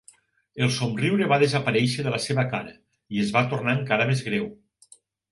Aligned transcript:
El 0.67 0.69
somriure 0.75 1.25
va 1.31 1.37
desaparèixer 1.43 2.05
de 2.07 2.13
la 2.15 2.19
seva 2.23 2.45
cara 2.53 2.73
i 3.17 3.21
es 3.25 3.33
va 3.35 3.43
tornar 3.51 3.75
encara 3.81 4.09
més 4.13 4.23
greu. 4.31 4.49